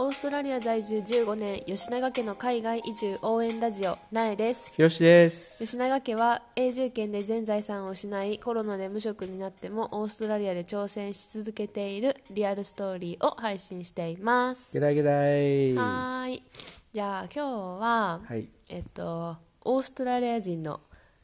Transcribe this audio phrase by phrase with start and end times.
[0.00, 5.58] オーストラリア在住15年吉永家の海外移住応援ラジオなえですです。
[5.64, 15.74] 吉永家は永住権で全財産を失いコロナで無職になってもオーストラリアで挑戦し続けているリアルストーリーを配信していますゲラゲライ。
[15.74, 16.44] はい
[16.92, 17.40] じゃあ今日
[17.80, 18.48] は、い。
[18.68, 20.78] えっとオーストラリア人の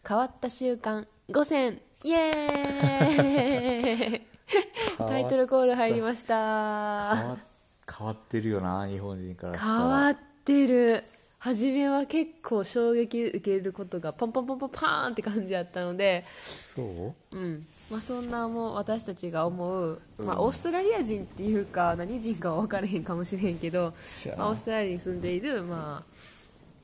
[0.05, 4.21] 変わった習慣5選イエーイ
[4.99, 7.54] タイトルコール入りました
[7.97, 9.73] 変わってるよな、日本人からしたら。
[9.79, 11.05] 変わってる。
[11.39, 17.37] 初めは結構衝撃受けることがパンパンパンパンパーンって感じやったのでそう？
[17.37, 17.67] うん。
[17.91, 23.93] まあ、そんなもう私たちが思う、まあ、オーストラリア人っていうか何人かは分からへんかもしれんけど、
[24.39, 26.15] まあ、オーストラリアに住んでいる、まあ、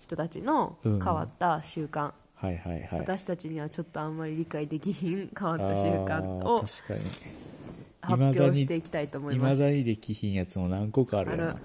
[0.03, 3.01] 人たちの変わった習慣、はいはいはい。
[3.01, 7.50] 私たちにはちょっとあんまり理解できひん変わった習慣あをー確かに。
[8.11, 11.57] 発表していきたいと思いいまますだにできひんやつも何個かあるあるよな。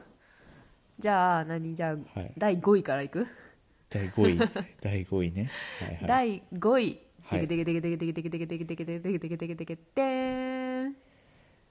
[0.99, 1.75] じゃあ何？
[1.75, 3.27] じゃあ、はい第5位からいく？
[3.89, 4.51] 第5位。
[4.81, 5.49] 第5位ね。
[5.79, 6.05] はいはい。
[6.07, 10.95] 第5位はいテケテケテケテケテケテケテケテケテケテケテケテケテケテーン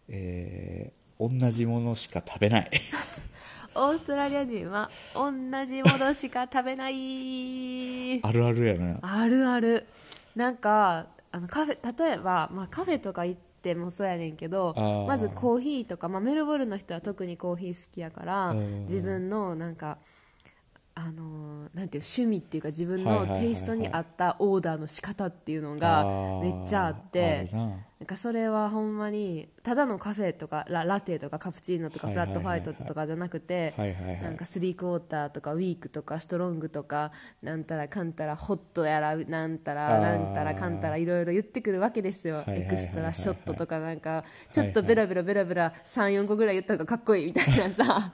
[0.08, 2.70] えー、同じものしか食べない。
[3.76, 5.32] オーストラリア人は同
[5.66, 8.98] じものしか食べないあるあるやな。
[9.02, 9.86] あるある
[10.36, 14.74] なんかあのカフェ例えば、まあ、カフェとか行ってもそうやねんけど
[15.08, 18.82] まずコーヒーとか、まあ、メルボルンの人は特にコーヒー好きやからうん。
[18.82, 19.98] 自分のなんか
[20.96, 26.40] あのーなんていう趣味っていうか自分のテイストに合ったオーダーの仕方っていうのあがー。
[26.40, 27.58] めっちゃあってな。
[28.04, 33.72] なんかそれはほんまにただのカフェとかララテとかカプチーノとかフラットホワイトとかじゃなくて
[34.22, 42.44] なんかスリークォーターとかウィークとかストロングとかなんたらかんたらホットやらなんたらなんたらかんたらいろいろ言ってくるわけですよ。
[42.46, 48.12] エクストラショットとかなんかちょっとベラベラベラベラ34個ぐらい言った方がかっこいいみたいなさ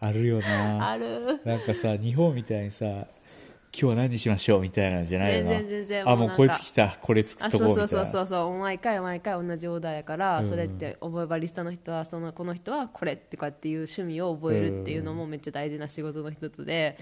[0.00, 0.90] あるよな。
[0.90, 3.06] あるなんかさ、日本みたいにさ、
[3.76, 5.50] 今日は何しましょうみたいなんじゃないよな。
[5.50, 6.96] 全然全然あ、もうこいつ来た。
[7.00, 8.06] これ作あっとそうそうこうみたいな。
[8.06, 16.98] そうそうそう毎回毎回同じオーダーやから、それって覚えバリスタの人はそのこの人はこれってかっていう趣味を覚えるっていうのもめっちゃ大事な仕事の一つで、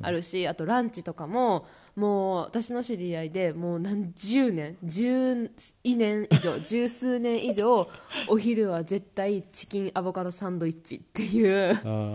[0.00, 5.50] あるしあとランチとかももう私の知り合いでもう何十年十
[5.82, 7.88] 年以上 十数年以上
[8.28, 12.14] お昼は絶対チキンアボカドサンドイッチっていうあ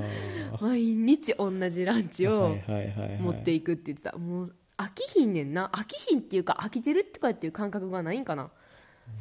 [0.62, 2.32] 毎日同じランチあ。
[2.32, 3.20] をはいはいはいはい。
[3.20, 4.18] 持っていくって言ってた。
[4.18, 5.70] もう飽きひんねんな。
[5.74, 8.50] 飽きひんっていうか飽きてるとかっていう感覚がないんかな。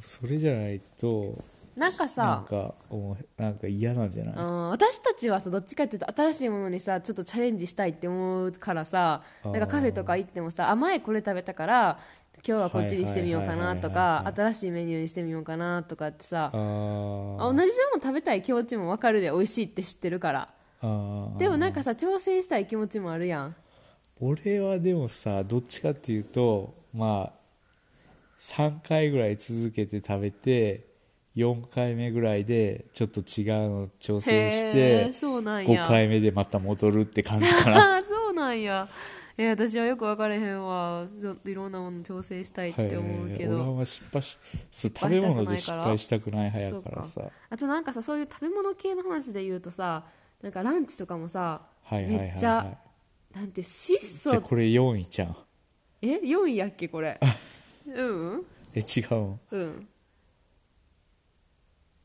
[0.00, 1.36] それじゃないと、
[1.76, 4.34] なんかなんさか、おなんか嫌なんじゃない？
[4.36, 11.98] うん私たちはさどっちかっていうと新しいものにさちょっとチャレンジしたいって思うからさなんかカフェとか行ってもさあ前これ食べたから
[12.47, 17.66] 今日はこっちにしてみようかなとかはい新しいメニューにしてみようかなとかってさ同じもの
[18.00, 20.48] 食べたい気持ちも分かるで美味しいって知ってるから。
[21.38, 23.54] でもなんかさ挑戦したい気持ちもあるやん
[24.20, 27.41] 俺はでもさ、どっちかっていうと、まあ、
[28.38, 30.91] 3回ぐらい続けて食べて、
[31.36, 35.84] 4回目ぐらいでちょっっと違うの挑戦しへてーそうなんや。
[35.84, 38.03] 5回目でまた戻るって感じかな。
[38.04, 38.88] そうなんや。
[39.38, 41.06] え私はよく分からへんわ。
[41.44, 44.38] いろんなもの挑戦したいって思うけど、はい俺は失敗し
[44.72, 47.22] 食べ物で失敗したくない派やからさ。
[47.48, 50.04] あとなんかさそういう食べ物系の話で言うとさ
[50.42, 52.30] なんかランチとかもさ、はいはいはいはい。
[52.32, 52.78] めっちゃ
[53.34, 54.30] なんて質素。
[54.30, 55.36] じゃあこれ4位じゃん。
[56.02, 57.18] え4位やっけこれ。
[57.86, 58.02] う
[58.36, 59.88] んえ違うんうん。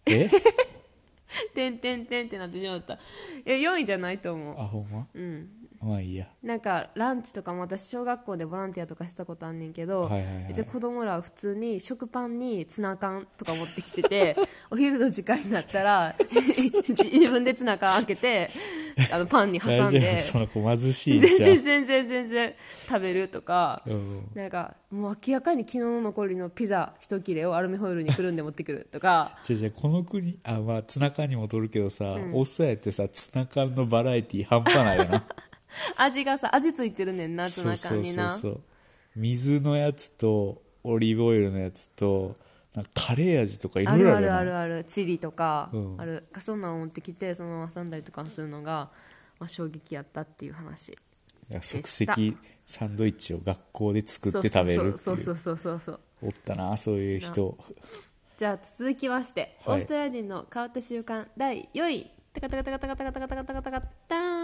[0.07, 0.29] え？
[1.53, 2.97] てんてんてんってなってしまった。
[3.45, 5.07] え4位じゃないと思あほんま？
[5.13, 6.27] ううんまあいいや。
[6.41, 10.53] なんかランチとかも私小学校でボランティアとかしたことあんねんけど、はいはいはい。
[10.53, 14.35] じゃあ子供らは普通に食パンにツナ缶とか持ってきてて
[14.71, 16.71] お昼の時間になったら 自
[17.31, 18.49] 分でツナ缶開けて
[19.11, 20.19] あのパンに挟んで夫？
[20.21, 22.53] その子貧しいん全じゃん然全然全然
[22.87, 24.29] 食べるとか、うん。
[24.33, 29.37] なんかもう明らかに昨日の残りのピザ一切れをアルミホイルにくるんで持ってくるとか。
[29.43, 35.23] じゃあじゃあこの国あまあツナ缶に戻るけどさ、オーストラリアってさツナ缶のバラエティ半端ないよな
[35.97, 38.61] 味がさ味ついてるねんなツナそうそう缶になそうそう
[39.15, 42.35] 水のやつとオリーブオイルのやつと
[42.75, 44.83] なんかカレー味とかいあるあるろいろあるあるある。
[44.83, 46.01] チリとか、うん。
[46.01, 46.25] ある。
[46.39, 48.91] そんなの持ってきてその挟んだりとかするのが、
[49.39, 50.91] まあ、衝撃やったっていう話。
[51.49, 52.35] いや即席
[52.65, 54.97] サンドイッチを学校で作って食べるっていう。
[54.97, 57.57] そうそうそうそうそうおったなそういう人。
[58.37, 59.77] じゃあ続きまして、はい。
[59.77, 62.11] オーストラリア人の変わった習慣第4位。
[62.33, 64.34] タカタカタカタカタカタカタカタカタカタン、ま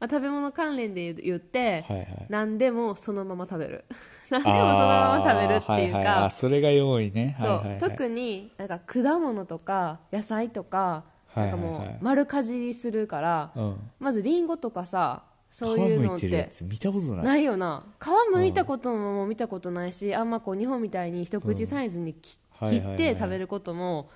[0.00, 2.26] あ、食べ物関連で言って、はいはい。
[2.28, 3.84] 何でもそのまま食べる。
[4.30, 6.06] 何でもそのまま食べるっていうか、はいはい。
[6.06, 7.34] あそれが4位ね。
[7.38, 7.68] そう、はいはい。
[7.70, 11.04] はい特になんか果物とか野菜とか
[11.34, 11.80] なんかもうはい。
[11.80, 13.90] はいはい丸かじりするから、うん。
[13.98, 17.24] まずリンゴとかさそう皮いうのって見たことない。
[17.24, 17.84] ないよな。
[18.00, 22.86] 皮むいたことも見たことないしあんまこう日本みたいに一口サイズにき切っはいはい。
[22.88, 24.10] はいて食べることも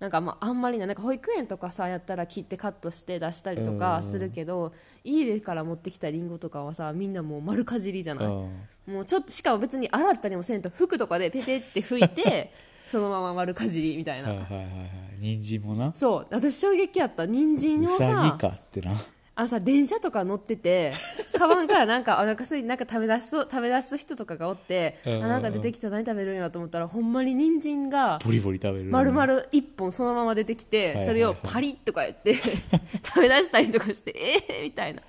[0.00, 4.72] なんかまああんまりないなんか保育園とかさやったら切ってカットして出したりとかするけど
[5.02, 8.26] 家から持ってきたリンゴとかはさみんなもう丸かじりじゃない。
[8.26, 8.94] うん。
[8.94, 12.52] もうちょっとしかも別に洗ったりもせんと服とかでペペって拭いて
[12.86, 14.90] そのまま丸かじりみたいな、はいはいはいはい。
[15.18, 15.92] 人参もな。
[15.94, 16.26] そう。
[16.30, 17.26] 私衝撃やった。
[17.26, 18.92] 人参うをささぎかってな
[19.38, 20.92] あのさ電車とか乗ってて
[21.38, 25.24] カバンからなんかお腹すいなんか食べ出す食べ出す人とかがおってうんうんうん。
[25.26, 32.34] あなんか出てきた何食べるんやと思ったらほんまに人参がボリボリ食べる丸々一本そのまま出てきて、はいはいそれをパリッとかやって
[33.04, 34.12] 食べ出したりとかして
[34.48, 35.02] えー、みたいな。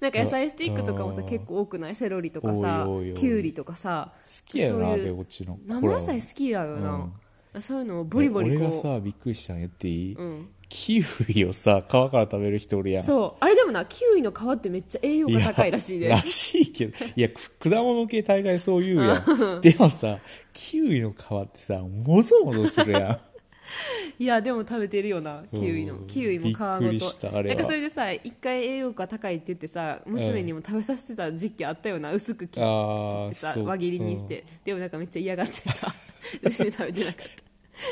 [0.00, 1.94] なんか野菜スティックとかもさうん結構多くない？
[1.94, 2.86] セロリとかさ
[3.16, 4.12] きゅうりとかさ。
[4.24, 5.58] 好きやよなそういうでこっちの。
[5.66, 13.06] 生野菜好きやよな、そういうのをボリボリ俺がこさびっくりしたの言っていい、んキウイをさ皮から食べる人おるやうん。
[13.06, 13.44] そう。
[13.44, 16.08] あれでもなキウイの皮ってめっちゃ栄養が高いらしいで。
[16.08, 19.60] やらしいけどいやく果物系大概そう言うやん。
[19.60, 20.18] でもさ
[20.52, 23.20] キウイの皮ってさもぞもぞするやん。
[24.18, 25.94] いやでも食べてるよなキウイの。
[25.96, 26.06] うん。
[26.06, 26.80] キウイも皮ごと。
[26.80, 27.54] びっくりしたあれは。
[27.56, 35.94] なんかそれでさ一回栄養価高いって言ってさ娘にも食べさせてた時期あったよな薄く切ってさ輪切りにして、でもなんかめっちゃ嫌がってた。
[36.42, 37.48] 全然食べてなかった。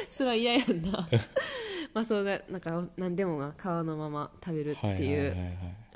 [0.09, 1.09] それは嫌やんな
[1.97, 5.35] まあそうだなんか何でもが皮のまま食べるっていう、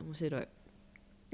[0.01, 0.49] 面白い。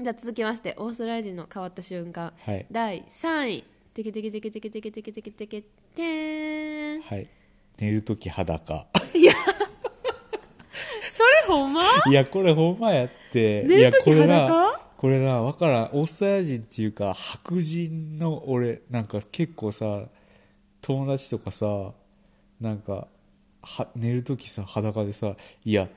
[0.01, 2.65] じゃあ続きましてオーストラリア人の変わった瞬間、はい。
[2.69, 3.63] 第3位。
[3.93, 5.61] テケテケテケテケテケテケテケテケ
[5.95, 7.27] テーンはい
[7.79, 9.31] 寝るとき裸それ
[11.47, 20.03] ほんまいやこれほんまやって寝る時いやこれな裸これなわからんオーストラリア人っていうか白人の俺なんか結構さ
[20.81, 21.93] 友達とかさ
[22.61, 23.07] なんか
[23.61, 25.87] は寝るときさ裸でさいや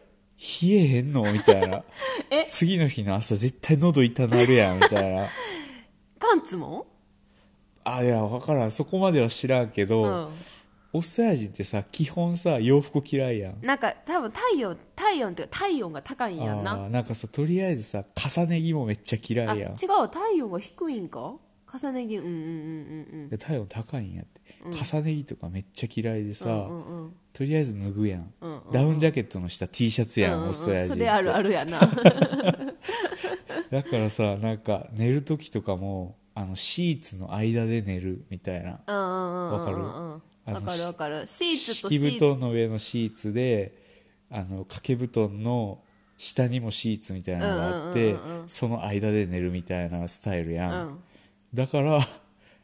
[0.63, 1.31] 冷えへんの？
[1.31, 1.85] みたいな。
[2.31, 2.47] え？
[2.49, 4.79] 次の日の朝絶対喉痛なるやん。
[4.79, 5.27] みたいな。
[6.19, 6.87] パンツも？
[7.85, 8.71] あいやわからん。
[8.71, 10.29] そこまでは知らんけど、うん。
[10.95, 13.61] オーストラリア人ってさ基本さ洋服嫌いやん。
[13.61, 16.89] なんか多分体温体温って体温が高いんやんな。
[16.89, 19.73] なんかさとりあえずさ重ね着もめっちゃ嫌いやん。
[19.73, 21.35] う体温が低いんか？
[21.73, 22.17] 重ね着。
[22.17, 30.99] うんうんうんうんで体温高いんやって、重ね着とかめっちゃ嫌いでさ、うんうんうんとりあえず脱ぐやん、うんダウンジャケットの下 T シャツやん、うんうんオーストラリア人って。
[30.99, 31.81] それあるあるやな。
[33.71, 38.81] だからさなんか寝る時とかもあのシーツの間で寝るみたいな。
[38.87, 39.83] うんうんうんうんわかる？
[40.55, 41.27] わかるわかる。
[41.27, 42.11] シーツとシーツ。
[42.11, 43.75] 敷布団の上のシーツで
[44.31, 45.81] あの掛け布団の
[46.17, 48.49] 下にもシーツみたいなのがあって、うんうんうんうん。
[48.49, 50.99] その間で寝るみたいなスタイルやん、うん。
[51.55, 52.01] だから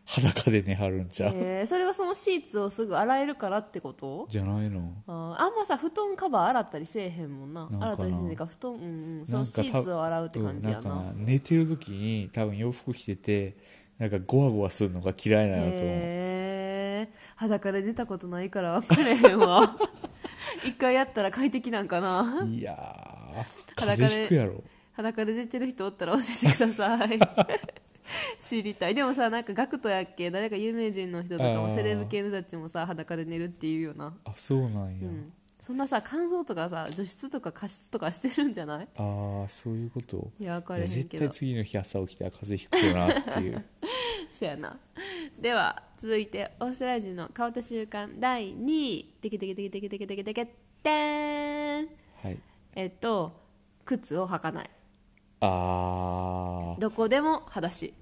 [0.07, 1.67] 裸で寝はるんちゃう、えー。
[1.67, 4.27] それがそのシーツをすぐ洗えるからってこと？
[4.31, 4.93] じゃないの。
[5.09, 5.43] あー。
[5.43, 7.69] あんまさ布団カバー洗ったりせえへんもんな。
[7.69, 9.27] 洗ったりせんか布団うんうん。
[9.27, 13.57] そのシーツを洗うって感じやな,、うん寝てる時に多分洋服着てて
[13.99, 19.77] なんかゴワゴワするのが嫌いなんやと思う、へえ裸で出たことないから分かれへんわ。
[20.65, 22.47] 一回やったら快適なんかな。
[22.47, 23.77] いやー。
[23.81, 24.63] 裸で風邪ひくやろ。
[24.93, 27.19] 裸で出てる人おったら教えてください
[28.39, 28.95] 知りたい。
[28.95, 30.31] でもさなんかガクトやっけ？
[30.31, 34.17] 誰か有名人の人とかもセレブ系の人たちもさ裸で寝るっていうよな。
[34.25, 35.33] あそうなんや、うん。
[35.59, 38.89] そんなさ肝臓とかさ除湿とか加湿とかしてるんじゃない？
[38.97, 40.31] ああそういうこと？
[40.39, 41.03] いや分かれへんけど。
[41.03, 43.65] 絶対次の日朝起きたら風邪ひくよなっていう。
[44.31, 44.79] そやな。
[45.41, 48.09] では続いてオーストラリア人の変わった習慣。
[48.19, 49.15] 第2位。
[49.21, 50.47] テケテケテケテケテケテケテケ
[50.83, 51.89] テーン
[52.23, 52.39] はい
[52.77, 53.33] えっと
[53.85, 54.71] 靴を履かない
[55.41, 57.93] あーどこでも裸足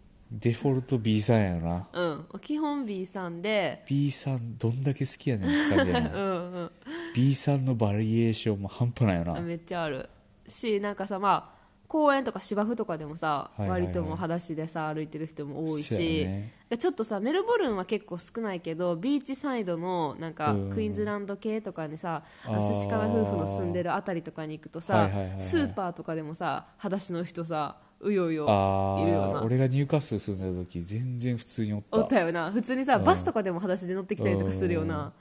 [0.40, 1.88] デフォルト B さんやな。
[1.92, 2.26] うん。
[2.40, 3.84] 基本 B さんで。
[3.88, 6.70] B さんどんだけ好きやねんって感じやな うんうん。
[7.14, 9.40] B さんのバリエーションも半端ないよな。
[9.40, 10.08] めっちゃある。
[10.48, 11.54] しなんかさまあ
[11.86, 13.80] 公園とか芝生とかでもさ、はいはいはい。
[13.82, 16.52] 割ともう裸足でさ歩いてる人も多いそうし、やね。
[16.76, 22.74] ちょっとさメルボルンは結構少ないけどビーチサイドのなんかうんクイーンズランド系とかにさあー。
[22.74, 25.40] 寿司かな夫婦の住んでるあたりとかに行くとさ、はいはいはいはい。
[25.42, 28.46] スーパーとかでもさ裸足の人さうようよ。
[28.48, 29.38] あいるよな。
[29.40, 31.96] あ俺がニューカッスル住んでた時全然普通におった。
[31.98, 32.52] おったよな。
[32.52, 35.12] 普通にさ、バスとかでも裸足で乗ってきたりとかするよな、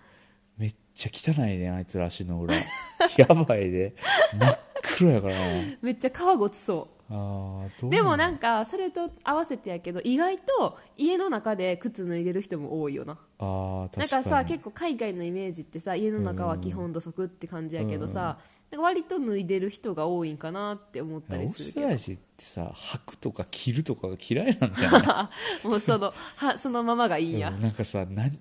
[0.58, 2.56] めっちゃ汚いねあいつら足の裏。
[3.18, 3.96] やばいで
[4.38, 4.60] 真っ
[4.98, 5.64] 黒やからな。
[5.82, 6.94] めっちゃ皮ごつそう。
[7.10, 13.18] あうでもなんかそれと合わせてやけど意外と家の中で靴脱いでる人も多いよな。
[13.40, 14.24] あ確かに。
[14.24, 18.40] かさ結構海外のイメージってさ家の中は基本土足って感じやけどさ、
[18.74, 25.30] なんか割と脱いでる人が多いんかなって思ったりするけトラリア人ってさ履くとか着るとかが嫌いなんじゃな
[25.62, 25.64] い？
[25.64, 28.40] ど もうそのはそのままがいいんや、うんなんかさなん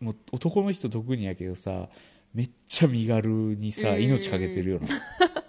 [0.00, 1.88] もう男の人特にやけどさ
[2.32, 4.86] めっちゃ身軽にさ命かけてるよな。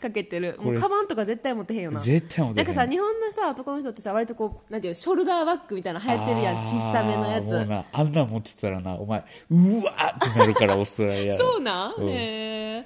[0.00, 0.56] かけてる。
[0.60, 2.00] もうカバンとか絶対持ってへんよな。
[2.00, 6.56] 絶対持てへなんんかさ日本のさ男の人ってさ割とこうなんていうのショルダーバッグみたいなの流行ってるやん。
[6.64, 7.66] 小さめのやつ。
[7.66, 12.08] なあんなん持ってたらなお前うわーってなるからオーストラリアそうなん、うん。
[12.08, 12.14] へ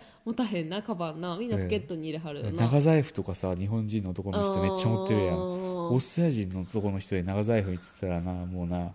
[0.01, 1.37] え持たへんなカバンな。
[1.37, 5.37] みんなポケットに入れはるよな、長財布とかさ日本人の男の人めっちゃ持ってるやん。
[5.37, 8.93] うんオーストラリア人の男の人で長財布にってたらなもうな。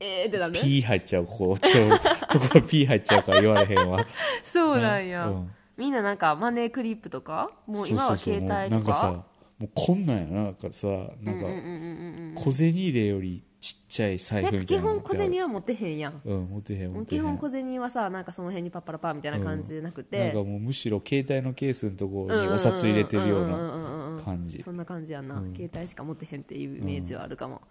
[0.00, 1.58] えーってなるピー入っちゃうここ。
[1.58, 4.06] ちょ ここピー入っちゃうから言われへんわ。
[4.42, 5.50] そうなんや、うん。
[5.76, 7.50] みんななんかマネークリップとか？
[7.66, 8.60] もう今は携帯とか？
[8.60, 9.24] そうそうそうなんかさ
[9.58, 10.42] もうこんなんやな。
[10.44, 10.86] なんかさ
[11.20, 13.42] なんか小銭入れより
[13.96, 16.20] ちゃい財布みたいなの本小銭は持ってへんやん。
[16.22, 17.20] うん持ってへん持ってへん。
[17.20, 24.60] 基本小銭はさなんかその辺にパッパラパーみたいな感じでなくなんて、かもうむしろ携帯のケースのところにお札入れてるような感じ。
[24.62, 25.28] そんな感じやん。
[25.28, 27.62] な、携帯しか持ってへんっていうイメージはあるかも、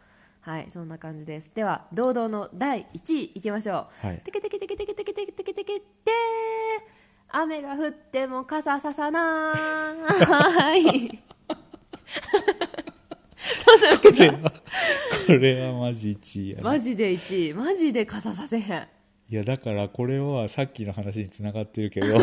[0.41, 1.51] はいそんな感じです。
[1.53, 4.17] では堂々の第1位いきましょう、はい。
[4.23, 5.85] テケテケテケテケテケテケテケテケテ
[7.29, 9.53] 雨が降っても傘ささな
[10.75, 11.24] い
[14.01, 14.51] これは
[15.27, 16.63] これはマジ1位やな。
[16.63, 17.53] マジで1位。
[17.53, 18.87] マジで傘させへん。
[19.27, 22.07] いやだからこれはさっきの話につながってるけど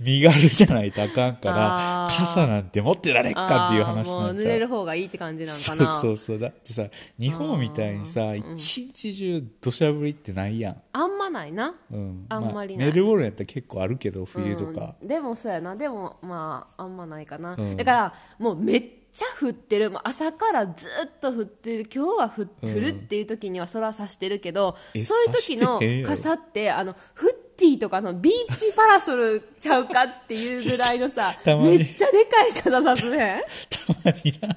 [0.00, 2.16] 身軽じゃないとあかんからあー。
[2.16, 6.38] 傘なんて持ってられっかっていう話あーもうん濡なちゃうれる方がいいって感じなんそうかなそうそう。
[6.38, 6.86] だってさ
[7.18, 11.74] 日本みたいにさ一日中土砂降りってないやん、あんまないな。
[11.90, 12.26] うん。
[12.28, 12.86] あんまりない。
[12.88, 15.08] メルボルンやったら結構あるけど冬とか、うん。
[15.08, 15.76] でもそうやな。
[15.76, 17.76] でもまああんまないかな、うん。
[17.76, 18.82] だからもうめっ
[19.16, 19.90] ちゃ降ってる。
[19.90, 21.88] もう朝からずっと降ってる。
[21.92, 33.42] 今日は降降るっていう時には空さしてるけど、えそういう時の傘ってあのフッティとかのビーチパラソルちゃうかっていうぐらいのさ めっちゃでかい傘さすね
[33.72, 34.54] たまにな。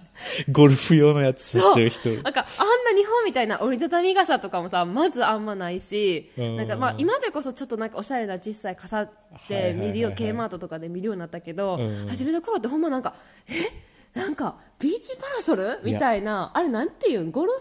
[0.52, 2.10] ゴルフ用のやつさしてる人。
[2.10, 6.58] なんかあんな日本みたいな折りたたみ傘とかもさまずあんまないし、うん。
[6.58, 9.10] なんかまあ今でこそちょっとなんかおしゃれな小さい傘っ
[9.48, 13.14] て見るよ、K マートとかで見るようになったけど、うん初めの頃ってほんまなんか
[13.48, 13.89] え
[14.20, 15.80] なんかビーチパラソル？
[15.84, 16.52] みたいな。
[16.54, 17.32] あれなんていうん？
[17.32, 17.60] ゴルフ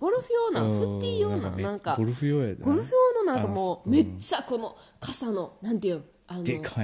[0.00, 0.78] ゴルフ用な、うん。
[0.78, 1.96] フッティー用なめなんか。
[1.96, 2.56] ゴルフ用やで。
[2.56, 6.04] なゴルフ用のなんかもうあめっちゃこの傘のなんていうん？
[6.28, 6.82] あのでか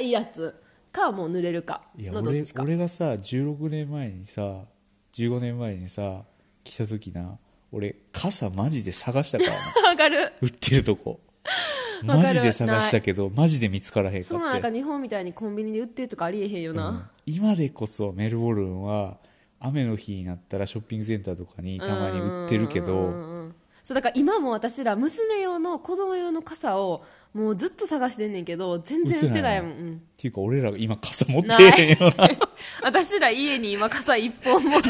[0.00, 0.62] いやつ。
[0.90, 1.82] かもう濡れるか。
[1.96, 2.62] のどっちか。
[2.62, 4.64] 俺がさ16年前にさ
[5.12, 6.22] 15年前にさ
[6.64, 7.38] 来た時な
[7.72, 9.56] 俺傘マジで探したからな。
[9.90, 10.32] わかる。
[10.40, 11.20] 売ってるとこ
[12.02, 19.18] マジで探したけどマジで見つからへんかそんななんかって日本みたいにコンビニで売ってるとかありえへんよな、今でこそメルボルンは
[19.60, 23.48] 雨の日になったらショッピングセンターとかにたまに売ってるけど
[23.88, 27.02] そうだから今も私ら娘用の子供用の傘を
[27.32, 29.62] もうずっと探してんねんけど全然売ってない。
[29.62, 32.28] もん、うんっていうか俺ら今傘持ってへんよな。
[32.84, 34.82] 私ら家に今傘一本もない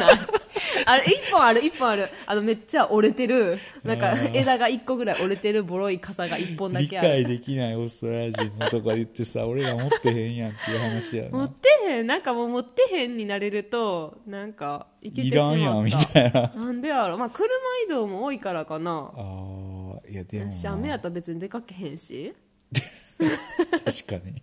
[0.86, 2.08] あれ一本ある一本ある。
[2.26, 3.58] あのめっちゃ折れてる。
[3.84, 7.08] なんか枝が一個ぐらい折れてるボロい傘が一本だ理けある。
[7.08, 11.30] 解できないオーストラリア人のとか言ってさ俺ら持ってへんやんっていう話やな。
[11.30, 12.06] 持ってへん。
[12.06, 15.52] なんかもう持ってへんになれるとなんかいけていしまった。
[15.52, 16.52] らんやんみたいな。
[16.54, 17.48] なんでやろまあ車
[17.86, 19.10] 移動も多いからかな。
[19.14, 22.34] あーいやでも私雨やなったら別に出かけへんし。
[23.18, 24.42] 確かに。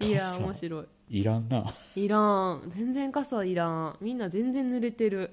[0.08, 0.38] いや傘。
[0.38, 1.64] 面白いいらんな。
[1.96, 2.62] いらん。
[2.68, 3.96] 全然傘いらん。
[4.00, 5.32] みんな全然濡れてる。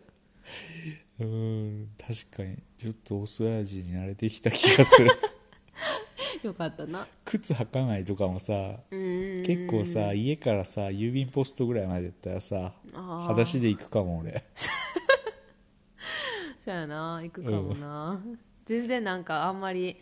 [1.19, 2.57] うーん確かに。
[2.75, 5.11] ちょっとオーストラリア人に慣れてきた気がする。
[6.41, 7.07] よかったな。
[7.25, 14.43] 靴履かないとかもさ結構さ家からさ郵便ポストぐらいまでやったらさ裸足で行くかも俺。
[16.65, 18.19] そやな行くかもな、
[18.65, 19.95] 全然なんかあんまり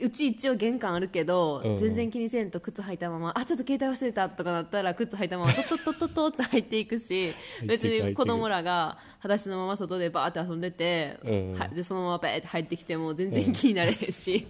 [0.00, 1.76] うち一応玄関あるけど、うん。
[1.76, 14.46] 全然気にせんと靴履いたままあちょっと携帯忘れたとかなったら靴履いたままトットットットって入っていくしく別に子供らが裸足のまま外でバーって遊んでて、うんはでそのままバーって入ってきても全然気になれへんし、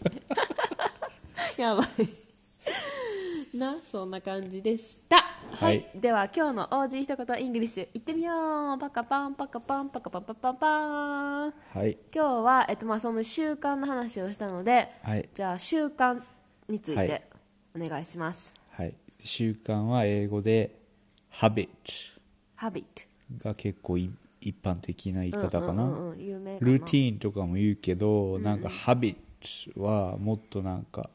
[1.57, 1.87] やばい
[3.54, 5.16] なそんな感じでした。
[5.16, 6.00] はい、はい。
[6.00, 8.78] では今日の OG 一言イングリッシュいってみよう。
[8.78, 11.54] パカパンパカパンパカパンパパンパン。
[11.75, 11.99] はい。
[12.14, 15.28] 今日は、えっとまあ、その習慣の話をしたので、はい。
[15.35, 16.23] じゃあ習慣
[16.69, 17.09] についはい。
[17.09, 17.23] て
[17.75, 18.95] お願いします、はい。
[19.19, 20.76] 習慣は英語で
[21.33, 21.69] habit
[22.57, 22.85] habit
[23.38, 26.19] が結構い一般的な言い方かな、うんうん
[26.61, 29.16] ルーティーンとかも言うけど、なんか habit
[29.76, 31.11] はもっとなんか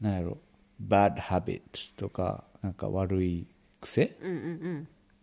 [0.00, 0.38] なんやろ
[0.80, 3.46] bad habit とかなんか悪い
[3.80, 4.16] 癖、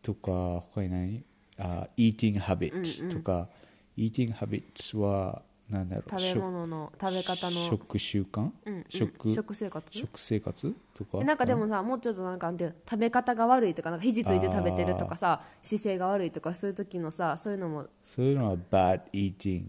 [0.01, 1.23] とか他に何
[1.57, 3.49] あ eating habit とか、
[3.97, 6.09] eating habits はなんだろう？
[6.09, 7.61] 食べ物の食べ方の。
[7.67, 8.51] 食習慣、
[8.87, 9.33] 食？
[9.33, 9.97] 食生活？
[9.97, 10.75] 食生活？
[10.93, 11.17] とか？
[11.21, 17.87] えなんかでもさもうちょっとなんかなんていうの食べ方が悪いとかなんか肘ついて食べてるとかさ姿勢が悪いとかそういう時のさそういうのも。
[18.03, 19.63] そういうのは bad eating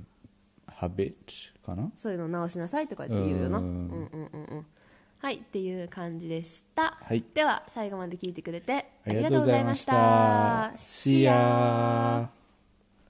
[0.69, 1.15] habit
[1.65, 1.91] かな？
[1.97, 3.59] そういうの直しなさいとかって言うよな。
[3.59, 4.67] うんうんうんうん
[5.27, 7.25] はいっていう感じでした、はい。
[7.35, 10.71] では最後まで聞いてくれてあありがとうございました。
[10.77, 12.29] See ya